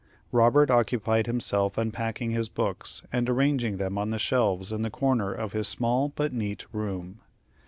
Robert 0.31 0.71
occupied 0.71 1.27
himself 1.27 1.77
unpacking 1.77 2.31
his 2.31 2.49
books, 2.49 3.03
and 3.13 3.29
arranging 3.29 3.77
them 3.77 3.99
on 3.99 4.09
the 4.09 4.17
shelves 4.17 4.71
in 4.71 4.81
the 4.81 4.89
corner 4.89 5.31
of 5.31 5.53
his 5.53 5.67
small 5.67 6.09
but 6.09 6.33
neat 6.33 6.65
room. 6.73 7.21